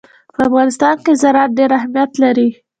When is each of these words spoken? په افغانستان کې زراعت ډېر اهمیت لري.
په 0.35 0.41
افغانستان 0.47 0.95
کې 1.05 1.13
زراعت 1.21 1.51
ډېر 1.57 1.71
اهمیت 1.79 2.11
لري. 2.23 2.49